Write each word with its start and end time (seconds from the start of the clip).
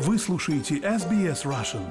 Вы 0.00 0.16
слушаете 0.16 0.76
SBS 0.76 1.42
Russian. 1.44 1.82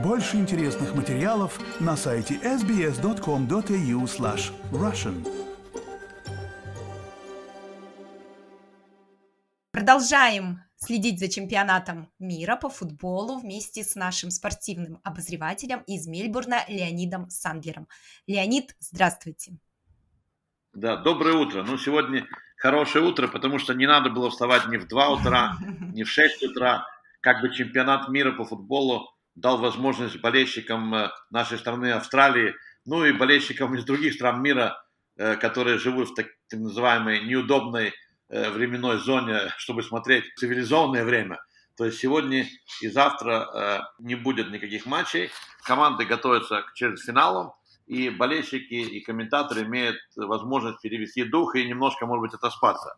Больше 0.00 0.36
интересных 0.36 0.94
материалов 0.94 1.58
на 1.80 1.96
сайте 1.96 2.34
sbs.com.au 2.34 4.04
slash 4.04 4.52
russian. 4.70 5.26
Продолжаем 9.72 10.60
следить 10.76 11.18
за 11.18 11.28
чемпионатом 11.28 12.08
мира 12.20 12.54
по 12.54 12.68
футболу 12.68 13.40
вместе 13.40 13.82
с 13.82 13.96
нашим 13.96 14.30
спортивным 14.30 15.00
обозревателем 15.02 15.80
из 15.88 16.06
Мельбурна 16.06 16.60
Леонидом 16.68 17.28
Сандлером. 17.30 17.88
Леонид, 18.28 18.76
здравствуйте. 18.78 19.58
Да, 20.72 20.98
доброе 20.98 21.34
утро. 21.34 21.64
Ну, 21.64 21.76
сегодня 21.78 22.28
хорошее 22.58 23.04
утро, 23.04 23.26
потому 23.26 23.58
что 23.58 23.74
не 23.74 23.88
надо 23.88 24.08
было 24.10 24.30
вставать 24.30 24.68
ни 24.68 24.76
в 24.76 24.86
2 24.86 25.08
утра, 25.08 25.56
ни 25.92 26.04
в 26.04 26.08
6 26.08 26.44
утра. 26.44 26.86
Как 27.26 27.40
бы 27.40 27.52
чемпионат 27.52 28.08
мира 28.08 28.30
по 28.30 28.44
футболу 28.44 29.10
дал 29.34 29.58
возможность 29.58 30.20
болельщикам 30.20 30.94
э, 30.94 31.10
нашей 31.28 31.58
страны 31.58 31.90
Австралии, 31.90 32.54
ну 32.84 33.04
и 33.04 33.10
болельщикам 33.10 33.74
из 33.74 33.84
других 33.84 34.14
стран 34.14 34.40
мира, 34.40 34.80
э, 35.16 35.34
которые 35.34 35.78
живут 35.78 36.10
в 36.10 36.14
так, 36.14 36.28
называемой 36.52 37.26
неудобной 37.26 37.92
э, 38.28 38.50
временной 38.50 38.98
зоне, 38.98 39.40
чтобы 39.56 39.82
смотреть 39.82 40.22
цивилизованное 40.36 41.04
время. 41.04 41.40
То 41.76 41.86
есть 41.86 41.98
сегодня 41.98 42.46
и 42.80 42.86
завтра 42.86 43.90
не 43.98 44.14
будет 44.14 44.52
никаких 44.52 44.86
матчей. 44.86 45.30
Команды 45.64 46.04
готовятся 46.04 46.62
к 46.62 46.74
четвертьфиналам 46.74 47.54
и 47.86 48.10
болельщики, 48.10 48.74
и 48.74 49.00
комментаторы 49.00 49.62
имеют 49.62 49.96
возможность 50.16 50.80
перевести 50.80 51.24
дух 51.24 51.54
и 51.54 51.64
немножко, 51.64 52.06
может 52.06 52.22
быть, 52.22 52.34
отоспаться. 52.34 52.96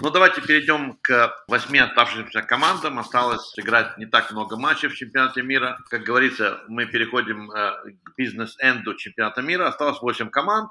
Ну, 0.00 0.10
давайте 0.10 0.40
перейдем 0.40 0.96
к 1.02 1.36
восьми 1.48 1.80
оставшимся 1.80 2.42
командам. 2.42 2.98
Осталось 3.00 3.50
сыграть 3.50 3.98
не 3.98 4.06
так 4.06 4.30
много 4.30 4.56
матчей 4.56 4.88
в 4.88 4.94
чемпионате 4.94 5.42
мира. 5.42 5.78
Как 5.90 6.02
говорится, 6.02 6.60
мы 6.68 6.86
переходим 6.86 7.50
э, 7.50 7.72
к 8.04 8.16
бизнес-энду 8.16 8.94
чемпионата 8.94 9.42
мира. 9.42 9.66
Осталось 9.66 10.00
восемь 10.00 10.30
команд. 10.30 10.70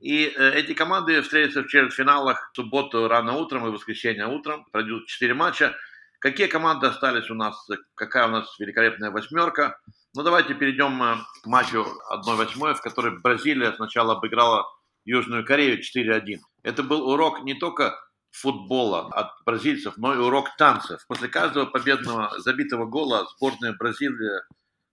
И 0.00 0.32
э, 0.34 0.52
эти 0.54 0.72
команды 0.72 1.20
встретятся 1.20 1.62
в 1.62 1.68
четвертьфиналах 1.68 2.50
в 2.52 2.56
субботу 2.56 3.08
рано 3.08 3.34
утром 3.34 3.66
и 3.66 3.70
воскресенье 3.70 4.26
утром. 4.26 4.64
Пройдут 4.72 5.06
четыре 5.06 5.34
матча. 5.34 5.76
Какие 6.18 6.46
команды 6.46 6.86
остались 6.86 7.30
у 7.30 7.34
нас? 7.34 7.68
Какая 7.94 8.26
у 8.26 8.30
нас 8.30 8.58
великолепная 8.58 9.10
восьмерка? 9.10 9.78
Ну, 10.14 10.22
давайте 10.22 10.52
перейдем 10.54 11.02
э, 11.02 11.16
к 11.42 11.46
матчу 11.46 11.86
1-8, 12.12 12.74
в 12.74 12.82
которой 12.82 13.18
Бразилия 13.18 13.72
сначала 13.72 14.12
обыграла 14.12 14.66
Южную 15.06 15.42
Корею 15.46 15.80
4-1. 15.80 16.38
Это 16.62 16.82
был 16.82 17.08
урок 17.08 17.44
не 17.44 17.54
только 17.54 17.98
футбола 18.30 19.08
от 19.08 19.30
бразильцев, 19.46 19.96
но 19.96 20.14
и 20.14 20.18
урок 20.18 20.54
танцев. 20.58 21.02
После 21.08 21.28
каждого 21.28 21.64
победного 21.64 22.38
забитого 22.40 22.84
гола 22.84 23.26
сборная 23.36 23.72
Бразилии 23.72 24.42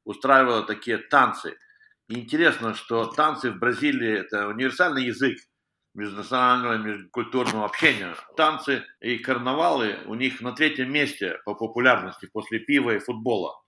устраивала 0.06 0.64
такие 0.64 0.98
танцы. 0.98 1.58
И 2.08 2.18
интересно, 2.18 2.74
что 2.74 3.06
танцы 3.06 3.52
в 3.52 3.60
Бразилии– 3.60 4.20
это 4.20 4.48
универсальный 4.48 5.04
язык 5.04 5.38
межнационального 5.96 6.76
и 6.76 6.78
межкультурного 6.78 7.66
общения. 7.66 8.16
Танцы 8.38 8.86
и 9.02 9.18
карнавалы 9.18 10.00
у 10.06 10.16
них 10.16 10.40
на 10.40 10.54
третьем 10.54 10.94
месте 10.94 11.42
по 11.44 11.56
популярности 11.56 12.30
после 12.32 12.60
пива 12.60 12.92
и 12.92 13.00
футбола. 13.00 13.62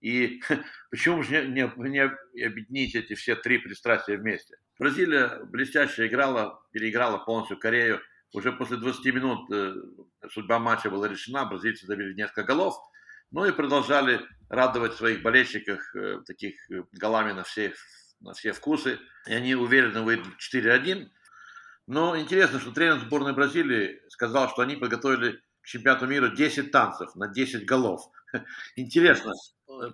И 0.00 0.40
почему 0.90 1.22
же 1.22 1.46
не, 1.46 1.62
не, 1.62 1.88
не 1.88 2.44
объединить 2.44 2.94
эти 2.94 3.14
все 3.14 3.36
три 3.36 3.58
пристрастия 3.58 4.16
вместе? 4.16 4.56
Бразилия 4.78 5.40
блестяще 5.44 6.06
играла, 6.06 6.60
переиграла 6.72 7.18
полностью 7.18 7.58
Корею. 7.58 8.00
Уже 8.32 8.52
после 8.52 8.76
20 8.76 9.14
минут 9.14 9.50
э, 9.50 9.74
судьба 10.30 10.58
матча 10.58 10.90
была 10.90 11.08
решена, 11.08 11.46
бразильцы 11.46 11.86
забили 11.86 12.14
несколько 12.14 12.42
голов. 12.42 12.76
Ну 13.30 13.44
и 13.46 13.52
продолжали 13.52 14.20
радовать 14.48 14.94
своих 14.94 15.22
болельщиков 15.22 15.80
э, 15.94 16.20
таких 16.26 16.54
э, 16.70 16.82
голами 16.92 17.32
на 17.32 17.44
все, 17.44 17.74
на 18.20 18.34
все 18.34 18.52
вкусы. 18.52 18.98
И 19.26 19.32
они 19.32 19.54
уверенно 19.54 20.02
выйдут 20.02 20.34
4-1. 20.54 21.08
Но 21.86 22.18
интересно, 22.18 22.60
что 22.60 22.72
тренер 22.72 22.98
сборной 22.98 23.32
Бразилии 23.32 24.00
сказал, 24.08 24.50
что 24.50 24.62
они 24.62 24.76
подготовили 24.76 25.40
к 25.62 25.66
чемпионату 25.66 26.06
мира 26.06 26.28
10 26.28 26.70
танцев 26.70 27.14
на 27.14 27.28
10 27.28 27.64
голов. 27.64 28.10
Интересно, 28.76 29.32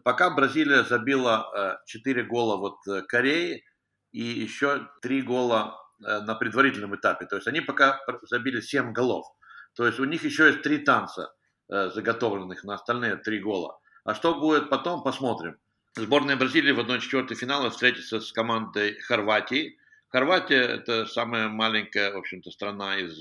пока 0.04 0.30
Бразилия 0.30 0.84
забила 0.84 1.80
4 1.86 2.20
э, 2.20 2.24
гола 2.24 2.56
вот 2.56 2.86
э, 2.86 3.02
Кореи 3.02 3.64
и 4.12 4.22
еще 4.22 4.88
3 5.02 5.22
гола 5.22 5.78
э, 6.00 6.20
на 6.20 6.34
предварительном 6.34 6.96
этапе. 6.96 7.26
То 7.26 7.36
есть 7.36 7.48
они 7.48 7.60
пока 7.60 8.00
забили 8.22 8.60
7 8.60 8.92
голов. 8.92 9.26
То 9.74 9.86
есть 9.86 10.00
у 10.00 10.04
них 10.04 10.24
еще 10.24 10.46
есть 10.46 10.62
3 10.62 10.78
танца 10.78 11.34
заготовленных 11.68 12.64
на 12.64 12.74
остальные 12.74 13.16
3 13.16 13.40
гола. 13.40 13.78
А 14.04 14.14
что 14.14 14.38
будет 14.38 14.68
потом, 14.68 15.02
посмотрим. 15.02 15.56
Сборная 15.94 16.36
Бразилии 16.36 16.72
в 16.72 16.80
1-4 16.80 17.34
финала 17.34 17.70
встретится 17.70 18.20
с 18.20 18.30
командой 18.32 18.98
Хорватии. 19.00 19.78
Хорватия– 20.08 20.60
это 20.60 21.06
самая 21.06 21.48
маленькая, 21.48 22.12
в 22.12 22.18
общем-то, 22.18 22.50
страна 22.50 22.98
из 22.98 23.18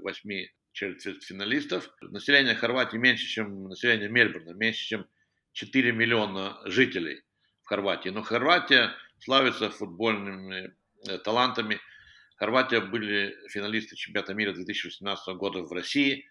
восьми 0.00 0.50
четвертьфиналистов. 0.72 1.90
Население 2.00 2.54
Хорватии 2.54 2.96
меньше, 2.96 3.26
чем 3.26 3.68
население 3.68 4.08
Мельбурна, 4.08 4.52
меньше, 4.52 4.86
чем 4.86 5.06
4 5.52 5.92
миллиона 5.92 6.58
жителей 6.64 7.22
в 7.62 7.68
Хорватии. 7.68 8.08
Но 8.08 8.22
Хорватия 8.22 8.92
славится 9.18 9.70
футбольными 9.70 10.74
э, 11.08 11.18
талантами. 11.18 11.80
Хорватия 12.36 12.80
были 12.80 13.36
финалисты 13.48 13.96
чемпионата 13.96 14.34
мира 14.34 14.52
2018 14.52 15.36
года 15.36 15.62
в 15.62 15.72
России. 15.72 16.26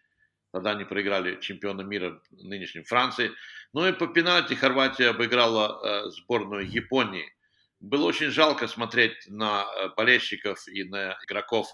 Тогда 0.52 0.72
они 0.72 0.84
проиграли 0.84 1.40
чемпиона 1.40 1.82
мира 1.82 2.22
нынешнем 2.32 2.84
Франции. 2.84 3.32
Ну 3.74 3.88
и 3.88 3.94
по 3.94 4.08
пенальти 4.08 4.54
Хорватия 4.54 5.10
обыграла 5.10 5.80
э, 5.84 6.10
сборную 6.10 6.70
Японии. 6.70 7.32
Было 7.80 8.06
очень 8.06 8.30
жалко 8.30 8.68
смотреть 8.68 9.28
на 9.28 9.64
э, 9.64 9.90
болельщиков 9.96 10.68
и 10.68 10.84
на 10.84 11.18
игроков 11.26 11.68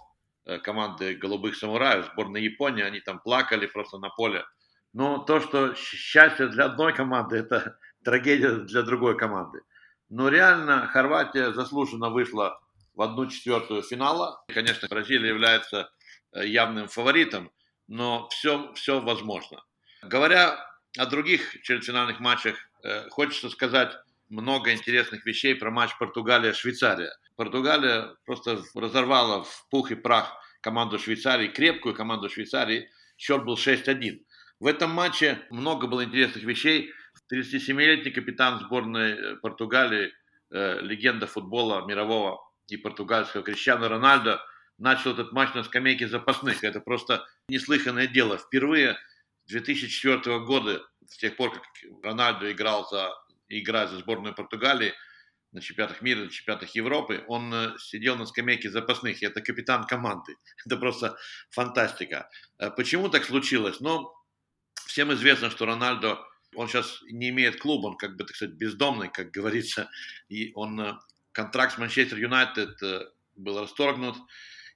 команды 0.63 1.13
«Голубых 1.13 1.57
самураев», 1.57 2.05
сборной 2.05 2.41
Японии, 2.41 2.81
они 2.81 3.01
там 3.01 3.19
плакали 3.19 3.65
просто 3.65 3.97
на 3.97 4.09
поле. 4.09 4.45
Но 4.97 5.19
то, 5.19 5.39
что 5.39 5.75
счастье 5.75 6.47
для 6.47 6.65
одной 6.65 6.91
команды, 6.91 7.37
это 7.37 7.77
трагедия 8.03 8.55
для 8.55 8.81
другой 8.81 9.15
команды. 9.15 9.61
Но 10.09 10.27
реально 10.27 10.87
Хорватия 10.87 11.53
заслуженно 11.53 12.09
вышла 12.09 12.59
в 12.95 13.03
одну 13.03 13.27
четвертую 13.27 13.83
финала. 13.83 14.43
Конечно, 14.47 14.87
Бразилия 14.87 15.29
является 15.29 15.91
э, 16.33 16.47
явным 16.47 16.87
фаворитом, 16.87 17.51
но 17.87 18.27
все, 18.29 18.73
все 18.73 18.99
возможно. 18.99 19.63
Говоря 20.01 20.57
о 20.97 21.05
других 21.05 21.61
четвертьфинальных 21.61 22.19
матчах, 22.19 22.55
э, 22.83 23.07
хочется 23.09 23.51
сказать 23.51 23.95
много 24.29 24.73
интересных 24.73 25.27
вещей 25.27 25.53
про 25.53 25.69
матч 25.69 25.95
Португалия-Швейцария. 25.99 27.11
Португалия 27.35 28.15
просто 28.25 28.63
разорвала 28.73 29.43
в 29.43 29.67
пух 29.69 29.91
и 29.91 29.95
прах 29.95 30.33
команду 30.61 30.97
Швейцарии, 30.97 31.49
крепкую 31.49 31.93
команду 31.93 32.31
Швейцарии. 32.31 32.89
Счет 33.15 33.45
был 33.45 33.57
6-1. 33.57 34.21
В 34.59 34.65
этом 34.65 34.89
матче 34.89 35.39
много 35.51 35.87
было 35.87 36.03
интересных 36.03 36.43
вещей. 36.43 36.91
37-летний 37.31 38.11
капитан 38.11 38.59
сборной 38.59 39.11
э, 39.11 39.35
Португалии, 39.35 40.13
э, 40.49 40.79
легенда 40.81 41.27
футбола 41.27 41.85
мирового 41.85 42.39
и 42.67 42.77
португальского 42.77 43.43
Криstiano 43.43 43.87
Рональдо 43.87 44.41
начал 44.79 45.11
этот 45.11 45.31
матч 45.31 45.53
на 45.53 45.63
скамейке 45.63 46.07
запасных. 46.07 46.63
Это 46.63 46.79
просто 46.79 47.25
неслыханное 47.49 48.07
дело. 48.07 48.37
Впервые 48.37 48.97
2004 49.47 50.39
года, 50.39 50.83
с 51.07 51.17
тех 51.17 51.35
пор, 51.35 51.53
как 51.53 51.63
Рональдо 52.03 52.51
играл 52.51 52.87
за, 52.89 53.11
играет 53.49 53.91
за 53.91 53.99
сборную 53.99 54.33
Португалии, 54.33 54.93
на 55.51 55.61
чемпионатах 55.61 56.01
мира, 56.01 56.19
на 56.21 56.29
чемпионатах 56.29 56.69
Европы, 56.71 57.23
он 57.27 57.53
э, 57.53 57.73
сидел 57.77 58.15
на 58.15 58.25
скамейке 58.25 58.71
запасных, 58.71 59.21
это 59.21 59.41
капитан 59.41 59.85
команды. 59.85 60.35
Это 60.65 60.77
просто 60.77 61.15
фантастика. 61.51 62.29
Почему 62.75 63.09
так 63.09 63.23
случилось? 63.23 63.79
Ну, 63.79 64.11
всем 64.87 65.13
известно, 65.13 65.49
что 65.49 65.65
Рональдо, 65.65 66.19
он 66.55 66.67
сейчас 66.67 67.01
не 67.09 67.29
имеет 67.29 67.59
клуба, 67.59 67.87
он 67.87 67.97
как 67.97 68.15
бы, 68.15 68.23
так 68.23 68.35
сказать, 68.35 68.55
бездомный, 68.55 69.09
как 69.09 69.31
говорится, 69.31 69.89
и 70.29 70.51
он, 70.55 70.79
э, 70.79 70.93
контракт 71.31 71.75
с 71.75 71.77
Манчестер 71.77 72.17
Юнайтед 72.17 72.81
был 73.35 73.59
расторгнут, 73.59 74.17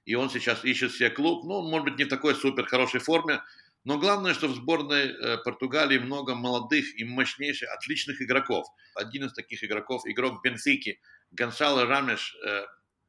и 0.04 0.14
он 0.14 0.30
сейчас 0.30 0.64
ищет 0.64 0.92
себе 0.92 1.10
клуб, 1.10 1.44
ну, 1.44 1.62
может 1.62 1.84
быть, 1.84 1.98
не 1.98 2.04
в 2.04 2.08
такой 2.08 2.34
супер 2.34 2.66
хорошей 2.66 3.00
форме, 3.00 3.42
но 3.84 3.98
главное, 3.98 4.32
что 4.32 4.46
в 4.46 4.54
сборной 4.54 5.08
э, 5.08 5.38
Португалии 5.38 5.98
много 5.98 6.34
молодых 6.34 6.96
и 6.98 7.04
мощнейших, 7.04 7.68
отличных 7.70 8.22
игроков. 8.22 8.66
Один 8.94 9.24
из 9.24 9.32
таких 9.32 9.64
игроков, 9.64 10.02
игрок 10.06 10.42
Бенфики, 10.44 11.00
Гонсало 11.32 11.86
Рамеш, 11.86 12.36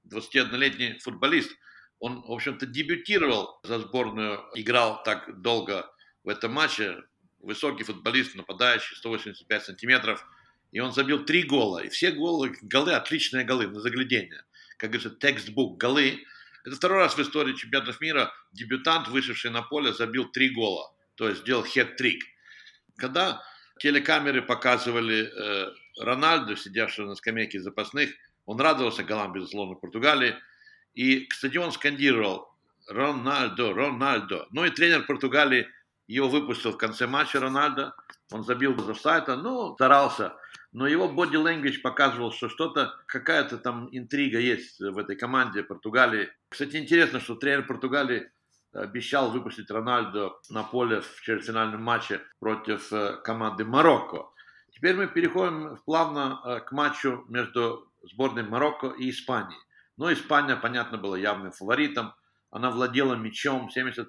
21-летний 0.10 0.94
э, 0.94 1.00
футболист. 1.00 1.52
Он, 2.00 2.22
в 2.22 2.32
общем-то, 2.32 2.66
дебютировал 2.66 3.60
за 3.64 3.80
сборную, 3.80 4.44
играл 4.56 5.04
так 5.04 5.42
долго 5.42 5.93
в 6.24 6.30
этом 6.30 6.54
матче. 6.54 7.04
Высокий 7.40 7.84
футболист, 7.84 8.36
нападающий, 8.36 8.96
185 8.96 9.64
сантиметров. 9.64 10.26
И 10.72 10.80
он 10.80 10.94
забил 10.94 11.26
три 11.26 11.44
гола. 11.44 11.80
И 11.80 11.90
все 11.90 12.12
голы, 12.12 12.56
голы 12.62 12.94
отличные 12.94 13.44
голы, 13.44 13.68
на 13.68 13.80
заглядение. 13.80 14.44
Как 14.78 14.92
говорится, 14.92 15.16
текстбук 15.16 15.78
голы. 15.78 16.24
Это 16.66 16.76
второй 16.76 17.00
раз 17.00 17.18
в 17.18 17.22
истории 17.22 17.54
чемпионатов 17.54 18.00
мира 18.00 18.34
дебютант, 18.54 19.10
вышедший 19.10 19.52
на 19.52 19.62
поле, 19.62 19.92
забил 19.92 20.32
три 20.32 20.50
гола, 20.50 20.94
то 21.16 21.28
есть 21.28 21.42
сделал 21.42 21.66
хет-трик. 21.66 22.22
Когда 22.96 23.44
телекамеры 23.80 24.42
показывали 24.42 25.26
э, 25.26 25.74
Рональду, 26.00 26.56
сидевшего 26.56 27.08
на 27.08 27.16
скамейке 27.16 27.60
запасных. 27.60 28.12
Он 28.46 28.60
радовался 28.60 29.04
голам, 29.04 29.34
безусловно, 29.34 29.76
Португалии. 29.76 30.36
И 30.96 31.28
стадион 31.32 31.72
скандировал 31.72 32.54
Рональдо, 32.88 33.74
Рональдо. 33.74 34.48
Ну 34.52 34.66
и 34.66 34.70
тренер 34.70 35.06
Португалии 35.06 35.68
его 36.08 36.28
выпустил 36.28 36.72
в 36.72 36.78
конце 36.78 37.08
матча 37.08 37.40
Рональдо. 37.40 37.96
Он 38.32 38.44
забил 38.44 38.78
за 38.78 38.94
сайта, 38.94 39.36
ну, 39.36 39.74
старался. 39.76 40.36
Но 40.72 40.88
его 40.88 41.06
body 41.08 41.42
language 41.42 41.82
показывал, 41.82 42.32
что 42.32 42.50
что-то, 42.50 42.94
какая-то 43.06 43.58
там 43.58 43.90
интрига 43.92 44.40
есть 44.40 44.80
в 44.80 44.98
этой 44.98 45.16
команде 45.16 45.64
Португалии. 45.64 46.30
Кстати, 46.50 46.78
интересно, 46.78 47.20
что 47.20 47.36
тренер 47.36 47.68
Португалии 47.68 48.32
обещал 48.74 49.32
выпустить 49.32 49.70
Рональдо 49.70 50.34
на 50.50 50.64
поле 50.64 51.02
в 51.02 51.22
четвертьфинальном 51.22 51.82
матче 51.82 52.22
против 52.40 52.92
э, 52.92 53.18
команды 53.24 53.66
Марокко. 53.66 54.26
Теперь 54.72 54.96
мы 54.96 55.08
переходим 55.08 55.78
плавно 55.86 56.42
э, 56.44 56.60
к 56.62 56.72
матчу 56.72 57.24
между 57.30 57.92
сборной 58.02 58.44
Марокко 58.44 58.88
и 58.88 59.12
Испанией. 59.12 59.60
Но 59.96 60.12
Испания, 60.12 60.56
понятно, 60.56 60.98
была 60.98 61.18
явным 61.18 61.52
фаворитом. 61.52 62.16
Она 62.54 62.70
владела 62.70 63.16
мячом, 63.16 63.68
75% 63.76 64.06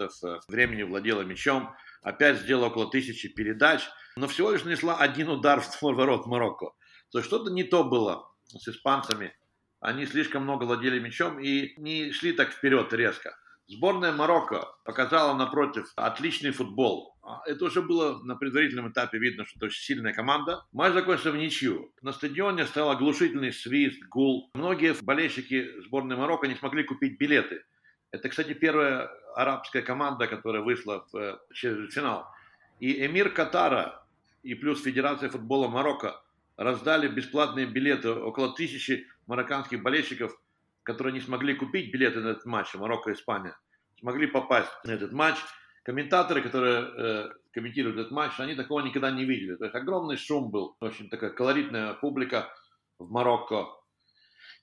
э, 0.00 0.38
времени 0.48 0.82
владела 0.82 1.22
мячом. 1.22 1.76
Опять 2.02 2.40
сделала 2.40 2.66
около 2.66 2.90
тысячи 2.90 3.28
передач. 3.28 3.82
Но 4.16 4.26
всего 4.26 4.50
лишь 4.50 4.64
нанесла 4.64 4.96
один 4.96 5.28
удар 5.28 5.60
в 5.80 5.80
ворот 5.80 6.26
Марокко. 6.26 6.72
То 7.12 7.18
есть 7.18 7.28
что-то 7.28 7.52
не 7.52 7.62
то 7.62 7.84
было 7.84 8.28
с 8.46 8.66
испанцами. 8.66 9.32
Они 9.78 10.06
слишком 10.06 10.42
много 10.42 10.64
владели 10.64 10.98
мячом 10.98 11.38
и 11.38 11.80
не 11.80 12.10
шли 12.10 12.32
так 12.32 12.50
вперед 12.50 12.92
резко. 12.92 13.36
Сборная 13.70 14.12
Марокко 14.12 14.66
показала, 14.84 15.36
напротив, 15.36 15.92
отличный 15.94 16.52
футбол. 16.52 17.14
А, 17.22 17.42
это 17.44 17.66
уже 17.66 17.82
было 17.82 18.18
на 18.24 18.34
предварительном 18.34 18.90
этапе 18.90 19.18
видно, 19.18 19.44
что 19.44 19.58
это 19.58 19.66
очень 19.66 19.82
сильная 19.82 20.14
команда. 20.14 20.64
Матч 20.72 20.94
закончился 20.94 21.32
в 21.32 21.36
ничью. 21.36 21.92
На 22.00 22.12
стадионе 22.12 22.64
стал 22.64 22.90
оглушительный 22.90 23.52
свист, 23.52 24.02
гул. 24.08 24.50
Многие 24.54 24.94
болельщики 25.02 25.68
сборной 25.82 26.16
Марокко 26.16 26.48
не 26.48 26.54
смогли 26.54 26.82
купить 26.82 27.18
билеты. 27.18 27.62
Это, 28.10 28.30
кстати, 28.30 28.54
первая 28.54 29.10
арабская 29.34 29.82
команда, 29.82 30.28
которая 30.28 30.62
вышла 30.62 31.06
в 31.12 31.16
э, 31.18 31.38
четвертьфинал. 31.52 32.26
И 32.80 33.04
эмир 33.04 33.28
Катара 33.28 34.02
и 34.42 34.54
плюс 34.54 34.82
Федерация 34.82 35.28
футбола 35.28 35.68
Марокко 35.68 36.22
раздали 36.56 37.06
бесплатные 37.06 37.66
билеты. 37.66 38.12
Около 38.12 38.54
тысячи 38.54 39.06
марокканских 39.26 39.82
болельщиков– 39.82 40.34
которые 40.88 41.12
не 41.12 41.20
смогли 41.20 41.54
купить 41.54 41.92
билеты 41.92 42.20
на 42.20 42.28
этот 42.28 42.46
матч, 42.46 42.74
Марокко-Испания, 42.74 43.54
смогли 44.00 44.26
попасть 44.26 44.72
на 44.84 44.92
этот 44.92 45.12
матч. 45.12 45.36
Комментаторы, 45.84 46.40
которые 46.40 46.78
э, 46.80 47.28
комментируют 47.52 47.98
этот 47.98 48.10
матч, 48.10 48.40
они 48.40 48.54
такого 48.54 48.80
никогда 48.80 49.10
не 49.10 49.26
видели. 49.26 49.56
То 49.56 49.64
есть 49.64 49.76
огромный 49.76 50.16
шум 50.16 50.50
был, 50.50 50.76
очень 50.80 51.10
такая 51.10 51.28
колоритная 51.28 51.92
публика 51.92 52.48
в 52.98 53.10
Марокко. 53.10 53.66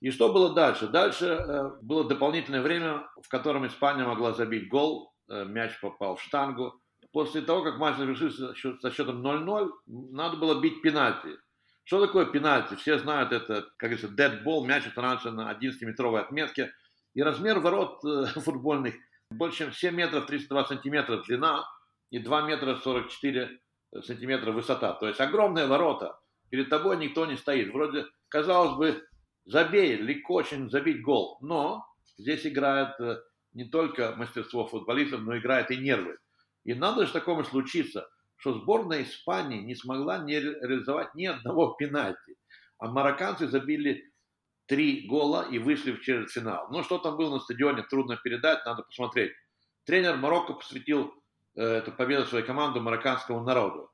И 0.01 0.10
что 0.10 0.33
было 0.33 0.56
дальше? 0.56 0.88
Дальше 0.88 1.25
э, 1.25 1.69
было 1.83 2.10
дополнительное 2.10 2.63
время, 2.63 3.07
в 3.22 3.30
котором 3.30 3.68
Испания 3.68 4.04
могла 4.04 4.33
забить 4.33 4.68
гол, 4.68 5.13
э, 5.30 5.45
мяч 5.45 5.80
попал 5.80 6.16
в 6.16 6.24
штангу. 6.24 6.81
После 7.12 7.42
того, 7.42 7.62
как 7.62 7.77
матч 7.77 7.98
завершился 7.98 8.56
со 8.81 8.89
счетом 8.89 9.24
0-0, 9.24 9.69
надо 9.86 10.38
было 10.38 10.60
бить 10.60 10.81
пенальти. 10.81 11.38
Что 11.85 12.03
такое 12.03 12.25
пенальти? 12.25 12.73
Все 12.75 12.97
знают 12.97 13.31
это, 13.31 13.67
как 13.77 13.91
говорится, 13.91 14.07
ball, 14.07 14.65
мяч 14.65 14.87
устанавливается 14.87 15.31
на 15.31 15.53
11-метровой 15.53 16.21
отметке. 16.21 16.73
И 17.13 17.21
размер 17.21 17.59
ворот 17.59 18.03
э, 18.03 18.25
футбольных 18.39 18.95
больше, 19.29 19.59
чем 19.59 19.71
7 19.71 19.95
метров 19.95 20.25
32 20.25 20.65
сантиметра 20.65 21.17
длина 21.17 21.63
и 22.09 22.17
2 22.17 22.41
метра 22.47 22.75
44 22.75 23.59
сантиметра 24.01 24.51
высота. 24.51 24.93
То 24.93 25.07
есть 25.07 25.21
огромные 25.21 25.67
ворота. 25.67 26.19
Перед 26.49 26.69
тобой 26.69 26.97
никто 26.97 27.27
не 27.27 27.37
стоит. 27.37 27.71
Вроде, 27.71 28.07
казалось 28.29 28.77
бы, 28.77 29.07
забей, 29.45 29.95
легко 29.95 30.35
очень 30.35 30.71
забить 30.71 31.03
гол. 31.03 31.38
Но 31.41 31.85
здесь 32.17 32.47
играет 32.47 32.99
э, 32.99 33.21
не 33.53 33.65
только 33.65 34.15
мастерство 34.17 34.65
футболистов, 34.65 35.21
но 35.21 35.38
играет 35.38 35.69
и 35.69 35.77
нервы. 35.77 36.17
И 36.63 36.73
надо 36.73 37.05
же 37.05 37.13
такому 37.13 37.43
случиться– 37.43 38.09
что 38.45 38.53
сборная 38.53 39.01
Испании 39.01 39.62
не 39.62 39.74
смогла 39.74 40.19
не 40.19 40.39
реализовать 40.39 41.15
ни 41.15 41.25
одного 41.25 41.74
пенальти. 41.80 42.38
А 42.77 42.92
марокканцы 42.92 43.47
забили 43.47 44.13
три 44.68 45.07
гола 45.07 45.47
и 45.50 45.57
вышли 45.57 45.94
в 45.94 46.01
четвертьфинал. 46.01 46.68
Ну, 46.69 46.83
что 46.83 47.00
там 47.00 47.18
было 47.18 47.33
на 47.33 47.39
стадионе, 47.39 47.81
трудно 47.89 48.18
передать, 48.18 48.63
надо 48.63 48.83
посмотреть. 48.83 49.31
Тренер 49.86 50.18
Марокко 50.18 50.53
посвятил 50.53 51.12
э, 51.56 51.63
эту 51.63 51.92
победу 51.92 52.27
своей 52.27 52.45
команды 52.45 52.80
марокканскому 52.81 53.42
народу. 53.42 53.89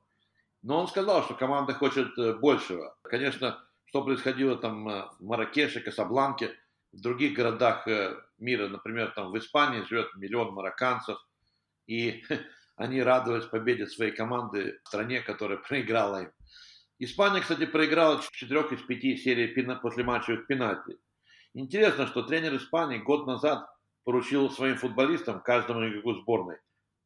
Но 0.60 0.80
он 0.80 0.88
сказал, 0.88 1.22
что 1.22 1.32
команда 1.32 1.72
хочет 1.72 2.18
э, 2.18 2.34
большего. 2.34 2.94
Конечно, 3.04 3.58
что 3.86 4.04
происходило 4.04 4.56
там 4.56 4.86
э, 4.86 5.06
в 5.18 5.24
Маракеше, 5.24 5.80
Касабланке, 5.80 6.54
в 6.92 7.00
других 7.00 7.32
городах 7.32 7.88
э, 7.88 8.20
мира, 8.36 8.68
например, 8.68 9.12
там 9.12 9.32
в 9.32 9.38
Испании 9.38 9.82
живет 9.84 10.14
миллион 10.14 10.52
марокканцев, 10.52 11.16
и 11.86 12.22
они 12.76 13.02
радовались 13.02 13.44
победе 13.46 13.86
своей 13.86 14.12
команды 14.12 14.80
в 14.84 14.88
стране, 14.88 15.20
которая 15.20 15.58
проиграла 15.68 16.22
им. 16.22 16.32
Испания, 16.98 17.40
кстати, 17.40 17.66
проиграла 17.66 18.22
4 18.30 18.60
из 18.60 18.82
5 18.82 19.00
серий 19.20 19.76
после 19.82 20.04
матчевых 20.04 20.46
пенальти. 20.46 20.98
Интересно, 21.54 22.06
что 22.06 22.22
тренер 22.22 22.56
Испании 22.56 22.98
год 22.98 23.26
назад 23.26 23.66
поручил 24.04 24.50
своим 24.50 24.76
футболистам, 24.76 25.42
каждому 25.42 25.88
игроку 25.88 26.14
сборной, 26.14 26.58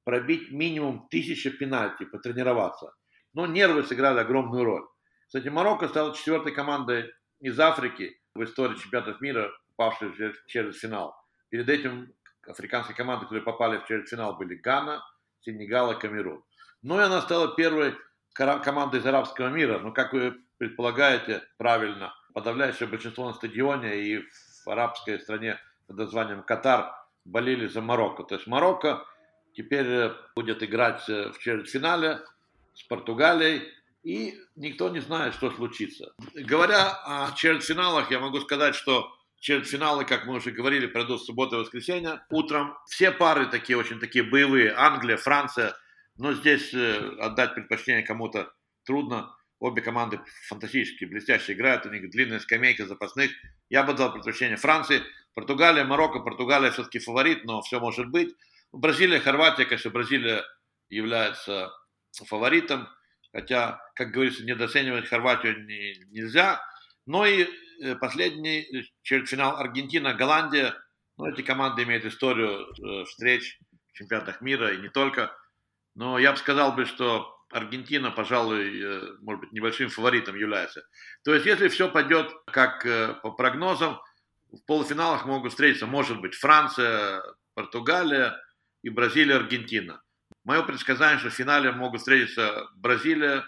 пробить 0.04 0.50
минимум 0.50 1.08
тысяча 1.10 1.50
пенальти, 1.50 2.04
потренироваться. 2.04 2.92
Но 3.32 3.46
нервы 3.46 3.82
сыграли 3.84 4.20
огромную 4.20 4.64
роль. 4.64 4.86
Кстати, 5.26 5.48
Марокко 5.48 5.88
стала 5.88 6.14
четвертой 6.14 6.52
командой 6.52 7.12
из 7.40 7.58
Африки 7.58 8.20
в 8.34 8.44
истории 8.44 8.76
чемпионатов 8.78 9.20
мира, 9.20 9.50
попавшей 9.76 10.08
в 10.08 10.46
четвертьфинал. 10.46 11.14
Перед 11.48 11.68
этим 11.68 12.12
африканские 12.46 12.96
команды, 12.96 13.24
которые 13.24 13.44
попали 13.44 13.78
в 13.78 13.82
четвертьфинал, 13.82 14.36
были 14.36 14.54
Гана, 14.54 15.02
Сенегал 15.40 15.92
и 15.92 15.98
Камерун. 15.98 16.42
Ну 16.82 17.00
и 17.00 17.02
она 17.02 17.20
стала 17.20 17.54
первой 17.54 17.94
командой 18.34 19.00
из 19.00 19.06
арабского 19.06 19.48
мира. 19.48 19.78
Но, 19.78 19.92
как 19.92 20.12
вы 20.12 20.36
предполагаете, 20.58 21.42
правильно, 21.56 22.14
подавляющее 22.34 22.88
большинство 22.88 23.26
на 23.26 23.34
стадионе 23.34 23.96
и 23.96 24.22
в 24.64 24.68
арабской 24.68 25.18
стране 25.20 25.58
под 25.86 25.96
названием 25.96 26.42
Катар 26.42 26.92
болели 27.24 27.66
за 27.66 27.80
Марокко. 27.80 28.24
То 28.24 28.36
есть 28.36 28.46
Марокко 28.46 29.04
теперь 29.54 29.86
э, 29.86 30.14
будет 30.34 30.62
играть 30.62 31.08
э, 31.08 31.30
в 31.32 31.38
четвертьфинале 31.38 32.20
с 32.74 32.82
Португалией, 32.84 33.62
и 34.02 34.38
никто 34.54 34.88
не 34.88 35.00
знает, 35.00 35.34
что 35.34 35.50
случится. 35.50 36.12
Говоря 36.34 36.90
о 37.04 37.32
четвертьфиналах, 37.34 38.10
я 38.10 38.20
могу 38.20 38.38
сказать, 38.40 38.74
что 38.74 39.15
Четвертьфиналы, 39.40 40.04
как 40.04 40.26
мы 40.26 40.34
уже 40.34 40.50
говорили, 40.50 40.86
пройдут 40.86 41.20
в 41.20 41.24
субботу 41.24 41.56
и 41.56 41.60
воскресенье. 41.60 42.20
Утром 42.30 42.76
все 42.86 43.12
пары 43.12 43.46
такие, 43.46 43.76
очень 43.76 44.00
такие 44.00 44.24
боевые. 44.24 44.72
Англия, 44.72 45.16
Франция. 45.16 45.74
Но 46.16 46.32
здесь 46.32 46.72
э, 46.72 47.16
отдать 47.20 47.54
предпочтение 47.54 48.02
кому-то 48.02 48.52
трудно. 48.84 49.36
Обе 49.58 49.82
команды 49.82 50.20
фантастически 50.48 51.04
блестяще 51.04 51.54
играют. 51.54 51.86
У 51.86 51.90
них 51.90 52.10
длинная 52.10 52.40
скамейка 52.40 52.86
запасных. 52.86 53.30
Я 53.70 53.84
бы 53.84 53.94
дал 53.94 54.12
предпочтение 54.12 54.56
Франции. 54.56 55.02
Португалия, 55.34 55.84
Марокко. 55.84 56.20
Португалия 56.20 56.70
все-таки 56.70 56.98
фаворит, 56.98 57.44
но 57.44 57.62
все 57.62 57.80
может 57.80 58.08
быть. 58.08 58.34
Бразилия, 58.72 59.20
Хорватия, 59.20 59.64
конечно, 59.64 59.90
Бразилия 59.90 60.44
является 60.88 61.70
фаворитом. 62.26 62.88
Хотя, 63.32 63.80
как 63.94 64.12
говорится, 64.12 64.44
недооценивать 64.44 65.08
Хорватию 65.08 65.64
не, 65.66 66.04
нельзя. 66.10 66.60
Но 67.06 67.26
и 67.26 67.46
последний 68.00 68.60
э, 68.60 68.82
четвертьфинал 69.02 69.56
Аргентина, 69.56 70.14
Голландия. 70.14 70.74
Ну, 71.18 71.26
эти 71.26 71.42
команды 71.42 71.82
имеют 71.84 72.04
историю 72.04 72.66
э, 72.66 73.04
встреч 73.04 73.58
в 73.88 73.92
чемпионатах 73.92 74.40
мира 74.40 74.72
и 74.74 74.78
не 74.78 74.88
только. 74.88 75.36
Но 75.94 76.18
я 76.18 76.32
бы 76.32 76.38
сказал 76.38 76.72
бы, 76.72 76.84
что 76.84 77.34
Аргентина, 77.50 78.10
пожалуй, 78.10 79.18
может 79.22 79.40
быть, 79.40 79.52
небольшим 79.52 79.88
фаворитом 79.88 80.36
является. 80.36 80.82
То 81.24 81.32
есть, 81.32 81.46
если 81.46 81.68
все 81.68 81.88
пойдет 81.88 82.30
как 82.46 82.82
по 83.22 83.30
прогнозам, 83.30 84.00
в 84.50 84.58
полуфиналах 84.66 85.24
могут 85.26 85.52
встретиться, 85.52 85.86
может 85.86 86.20
быть, 86.20 86.34
Франция, 86.34 87.22
Португалия 87.54 88.36
и 88.82 88.90
Бразилия, 88.90 89.36
Аргентина. 89.36 90.02
Мое 90.44 90.62
предсказание, 90.62 91.18
что 91.18 91.30
в 91.30 91.34
финале 91.34 91.72
могут 91.72 92.00
встретиться 92.00 92.68
Бразилия 92.76 93.44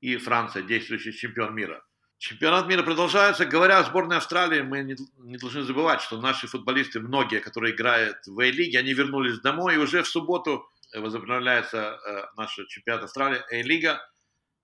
и 0.00 0.16
Франция, 0.16 0.62
действующий 0.62 1.12
чемпион 1.12 1.54
мира. 1.54 1.82
Чемпионат 2.18 2.66
мира 2.66 2.82
продолжается. 2.82 3.44
Говоря 3.44 3.78
о 3.78 3.84
сборной 3.84 4.16
Австралии, 4.16 4.62
мы 4.62 4.82
не, 4.82 4.96
не 5.18 5.36
должны 5.36 5.62
забывать, 5.62 6.00
что 6.00 6.18
наши 6.18 6.46
футболисты, 6.46 7.00
многие, 7.00 7.40
которые 7.40 7.74
играют 7.74 8.26
в 8.26 8.38
A-лиге, 8.40 8.78
они 8.78 8.94
вернулись 8.94 9.40
домой, 9.40 9.74
и 9.74 9.78
уже 9.78 10.02
в 10.02 10.08
субботу 10.08 10.66
возобновляется 10.94 11.98
э, 12.06 12.22
наш 12.36 12.58
чемпионат 12.68 13.04
Австралии, 13.04 13.42
A-лига, 13.50 14.00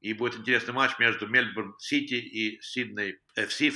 и 0.01 0.15
будет 0.15 0.37
интересный 0.37 0.73
матч 0.73 0.99
между 0.99 1.27
Мельбурн 1.27 1.75
Сити 1.79 2.15
и 2.15 2.61
Сидней 2.63 3.19
FC, 3.39 3.71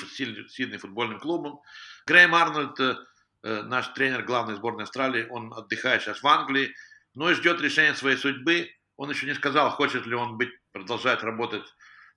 Сидней 0.48 0.78
футбольным 0.78 1.20
клубом. 1.20 1.60
Грейм 2.06 2.34
Арнольд, 2.34 2.80
э, 2.80 2.96
наш 3.42 3.88
тренер 3.88 4.22
главной 4.22 4.56
сборной 4.56 4.84
Австралии, 4.84 5.26
он 5.28 5.52
отдыхает 5.52 6.02
сейчас 6.02 6.22
в 6.22 6.26
Англии, 6.26 6.74
но 7.14 7.30
и 7.30 7.34
ждет 7.34 7.60
решения 7.60 7.94
своей 7.94 8.16
судьбы. 8.16 8.70
Он 8.96 9.10
еще 9.10 9.26
не 9.26 9.34
сказал, 9.34 9.70
хочет 9.70 10.06
ли 10.06 10.14
он 10.14 10.38
быть, 10.38 10.50
продолжать 10.72 11.22
работать 11.22 11.64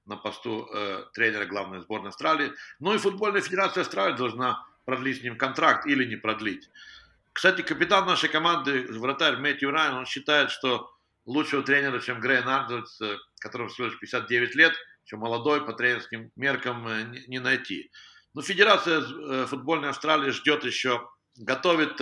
на 0.10 0.18
посту 0.18 0.68
э, 0.74 1.04
тренера 1.14 1.46
главной 1.46 1.80
сборной 1.82 2.10
Австралии. 2.10 2.52
Ну 2.80 2.94
и 2.94 2.98
футбольная 2.98 3.42
федерация 3.42 3.82
Австралии 3.82 4.18
должна 4.18 4.66
продлить 4.84 5.20
с 5.20 5.24
ним 5.24 5.38
контракт 5.38 5.86
или 5.86 6.04
не 6.04 6.16
продлить. 6.16 6.70
Кстати, 7.32 7.62
капитан 7.62 8.06
нашей 8.06 8.28
команды, 8.28 8.88
вратарь 8.90 9.38
Мэтью 9.38 9.72
Райан, 9.72 9.96
он 9.96 10.06
считает, 10.06 10.50
что 10.52 10.92
лучшего 11.26 11.62
тренера, 11.64 12.00
чем 12.00 12.20
Грей 12.20 12.42
Нардовец, 12.42 13.00
э, 13.02 13.18
которому 13.40 13.70
всего 13.70 13.88
лишь 13.88 14.00
59 14.00 14.56
лет, 14.56 14.74
еще 15.06 15.16
молодой, 15.16 15.64
по 15.66 15.74
тренерским 15.74 16.32
меркам 16.36 16.88
э, 16.88 17.04
не, 17.28 17.40
найти. 17.40 17.92
Но 18.34 18.42
Федерация 18.42 19.02
э, 19.02 19.46
футбольной 19.46 19.90
Австралии 19.90 20.32
ждет 20.32 20.66
еще, 20.66 21.08
готовит 21.38 22.02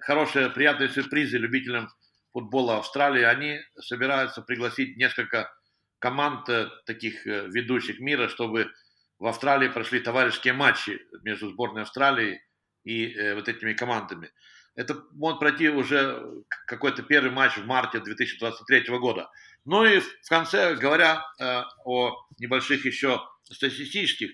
хорошие, 0.00 0.50
приятные 0.50 0.90
сюрпризы 0.90 1.38
любителям 1.38 1.88
футбола 2.32 2.78
Австралии. 2.78 3.22
Они 3.22 3.58
собираются 3.80 4.42
пригласить 4.42 4.98
несколько 4.98 5.50
команд 5.98 6.48
таких 6.86 7.24
ведущих 7.24 8.00
мира, 8.00 8.28
чтобы 8.28 8.70
в 9.18 9.26
Австралии 9.26 9.68
прошли 9.68 10.00
товарищеские 10.00 10.52
матчи 10.52 11.00
между 11.22 11.50
сборной 11.50 11.82
Австралии 11.82 12.40
и 12.84 13.32
вот 13.34 13.48
этими 13.48 13.72
командами. 13.72 14.30
Это 14.76 15.02
может 15.12 15.40
пройти 15.40 15.70
уже 15.70 16.22
какой-то 16.66 17.02
первый 17.02 17.30
матч 17.30 17.56
в 17.56 17.66
марте 17.66 17.98
2023 17.98 18.98
года. 18.98 19.30
Ну 19.64 19.84
и 19.84 20.00
в 20.00 20.28
конце, 20.28 20.76
говоря 20.76 21.24
э, 21.40 21.62
о 21.84 22.14
небольших 22.38 22.84
еще 22.84 23.20
статистических, 23.44 24.30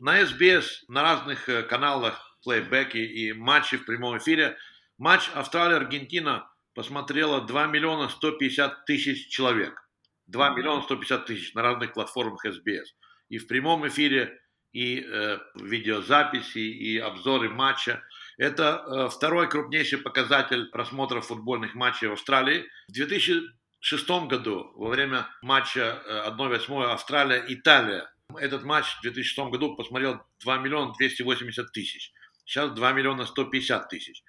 на 0.00 0.20
SBS, 0.20 0.66
на 0.88 1.02
разных 1.02 1.48
э, 1.48 1.62
каналах 1.62 2.36
плейбеки 2.42 2.98
и 2.98 3.32
матчи 3.32 3.76
в 3.76 3.86
прямом 3.86 4.18
эфире, 4.18 4.56
матч 4.98 5.30
Австралия-Аргентина 5.34 6.50
посмотрело 6.74 7.40
2 7.46 7.66
миллиона 7.68 8.08
150 8.08 8.84
тысяч 8.86 9.28
человек. 9.28 9.85
2 10.26 10.50
миллиона 10.50 10.82
150 10.82 11.26
тысяч 11.26 11.54
на 11.54 11.62
разных 11.62 11.92
платформах 11.92 12.44
SBS. 12.44 12.86
И 13.28 13.38
в 13.38 13.46
прямом 13.46 13.86
эфире, 13.88 14.40
и 14.72 15.00
э, 15.00 15.38
видеозаписи, 15.54 16.58
и 16.58 16.98
обзоры 16.98 17.48
матча. 17.48 18.02
Это 18.36 18.84
э, 18.86 19.08
второй 19.08 19.48
крупнейший 19.48 19.98
показатель 19.98 20.66
просмотров 20.66 21.26
футбольных 21.26 21.74
матчей 21.74 22.08
в 22.08 22.12
Австралии. 22.12 22.66
В 22.88 22.92
2006 22.92 24.08
году, 24.28 24.72
во 24.76 24.90
время 24.90 25.28
матча 25.42 26.02
1-8 26.38 26.82
э, 26.82 26.92
Австралия-Италия, 26.92 28.12
этот 28.36 28.64
матч 28.64 28.86
в 28.98 29.02
2006 29.02 29.50
году 29.50 29.76
посмотрел 29.76 30.20
2 30.42 30.58
миллиона 30.58 30.92
280 30.98 31.72
тысяч. 31.72 32.12
Сейчас 32.44 32.70
2 32.72 32.92
миллиона 32.92 33.24
150 33.24 33.88
тысяч. 33.88 34.22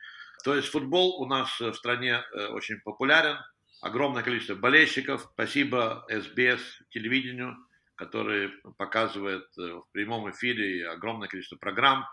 То 0.44 0.56
есть 0.56 0.70
футбол 0.70 1.22
у 1.22 1.26
нас 1.26 1.60
в 1.60 1.74
стране 1.74 2.22
э, 2.22 2.48
очень 2.48 2.80
популярен. 2.82 3.38
Огромное 3.82 4.24
количество 4.24 4.56
болельщиков. 4.56 5.30
Спасибо 5.34 6.06
СБС 6.10 6.82
телевидению, 6.90 7.58
который 7.96 8.50
показывает 8.78 9.48
в 9.56 9.84
прямом 9.92 10.30
эфире 10.32 10.90
огромное 10.90 11.28
количество 11.28 11.58
программ 11.58 12.06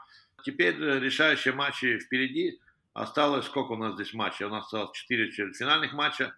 Теперь 0.44 0.80
э, 0.80 1.00
решающие 1.00 1.54
матчи 1.54 1.98
впереди. 1.98 2.60
Осталось, 2.92 3.46
сколько 3.46 3.72
у 3.72 3.76
нас 3.76 3.94
здесь 3.94 4.12
матчей? 4.12 4.44
У 4.44 4.50
нас 4.50 4.64
осталось 4.64 4.96
4 4.96 5.30
четвертьфинальных 5.30 5.94
матча, 5.94 6.34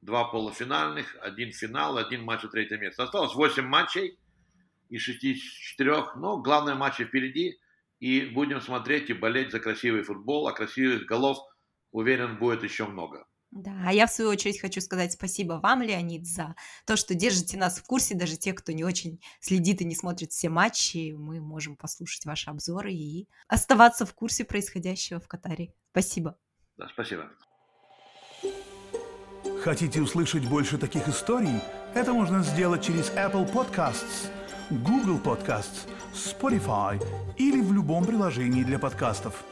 2 0.00 0.24
полуфинальных, 0.30 1.14
один 1.20 1.52
финал, 1.52 1.98
один 1.98 2.24
матч 2.24 2.42
за 2.42 2.48
третье 2.48 2.78
место. 2.78 3.04
Осталось 3.04 3.34
8 3.34 3.62
матчей 3.64 4.18
из 4.88 5.02
64. 5.02 6.16
Но 6.16 6.38
главные 6.38 6.74
матчи 6.74 7.04
впереди. 7.04 7.60
И 8.00 8.22
будем 8.22 8.62
смотреть 8.62 9.10
и 9.10 9.12
болеть 9.12 9.50
за 9.50 9.60
красивый 9.60 10.02
футбол. 10.02 10.48
А 10.48 10.52
красивых 10.52 11.04
голов, 11.04 11.38
уверен, 11.92 12.38
будет 12.38 12.64
еще 12.64 12.86
много. 12.86 13.26
Да, 13.50 13.72
а 13.84 13.92
я 13.92 14.06
в 14.06 14.12
свою 14.12 14.30
очередь 14.30 14.60
хочу 14.60 14.80
сказать 14.80 15.12
спасибо 15.12 15.54
вам, 15.54 15.82
Леонид, 15.82 16.24
за 16.24 16.54
то, 16.86 16.96
что 16.96 17.14
держите 17.14 17.56
нас 17.56 17.78
в 17.78 17.84
курсе, 17.84 18.14
даже 18.14 18.36
те, 18.36 18.52
кто 18.52 18.70
не 18.70 18.84
очень 18.84 19.20
следит 19.40 19.80
и 19.80 19.84
не 19.84 19.96
смотрит 19.96 20.30
все 20.30 20.48
матчи, 20.48 21.14
мы 21.16 21.40
можем 21.40 21.76
послушать 21.76 22.26
ваши 22.26 22.48
обзоры 22.48 22.92
и 22.92 23.28
оставаться 23.48 24.06
в 24.06 24.14
курсе 24.14 24.44
происходящего 24.44 25.18
в 25.18 25.26
Катаре. 25.26 25.74
Спасибо. 25.90 26.38
Да, 26.76 26.88
спасибо. 26.92 27.28
Хотите 29.62 30.00
услышать 30.00 30.48
больше 30.48 30.78
таких 30.78 31.08
историй? 31.08 31.60
Это 31.92 32.12
можно 32.12 32.44
сделать 32.44 32.84
через 32.84 33.10
Apple 33.10 33.52
Podcasts, 33.52 34.30
Google 34.70 35.18
Podcasts, 35.18 35.88
Spotify 36.14 37.02
или 37.36 37.60
в 37.60 37.72
любом 37.72 38.04
приложении 38.04 38.62
для 38.62 38.78
подкастов. 38.78 39.44